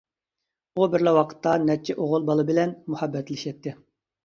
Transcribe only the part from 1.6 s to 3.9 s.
نەچچە ئوغۇل بالا بىلەن مۇھەببەتلىشەتتى.